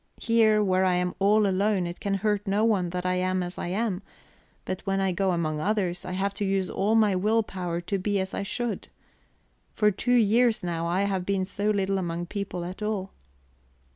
Here, 0.17 0.63
where 0.63 0.83
I 0.83 0.95
am 0.95 1.13
all 1.19 1.45
alone, 1.45 1.85
it 1.85 1.99
can 1.99 2.15
hurt 2.15 2.47
no 2.47 2.65
one 2.65 2.89
that 2.89 3.05
I 3.05 3.13
am 3.17 3.43
as 3.43 3.59
I 3.59 3.67
am; 3.67 4.01
but 4.65 4.81
when 4.87 4.99
I 4.99 5.11
go 5.11 5.29
among 5.29 5.59
others, 5.59 6.05
I 6.05 6.13
have 6.13 6.33
to 6.41 6.43
use 6.43 6.71
all 6.71 6.95
my 6.95 7.15
will 7.15 7.43
power 7.43 7.79
to 7.81 7.99
be 7.99 8.19
as 8.19 8.33
I 8.33 8.41
should. 8.41 8.87
For 9.75 9.91
two 9.91 10.15
years 10.17 10.63
now 10.63 10.87
I 10.87 11.03
have 11.03 11.23
been 11.23 11.45
so 11.45 11.69
little 11.69 11.99
among 11.99 12.25
people 12.25 12.65
at 12.65 12.81
all..." 12.81 13.11